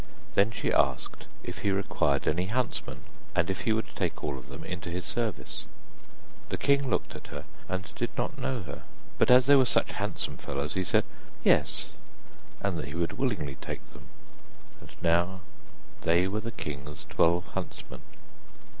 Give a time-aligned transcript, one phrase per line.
[0.33, 3.03] Then she asked if he required any huntsmen,
[3.35, 5.65] and if he would take all of them into his service.
[6.49, 8.81] The king looked at her and did not know her,
[9.19, 11.05] but as they were such handsome fellows, he said:
[11.43, 11.89] 'Yes,'
[12.61, 14.07] and that he would willingly take them,
[14.79, 15.41] and now
[16.01, 18.01] they were the king's twelve huntsmen.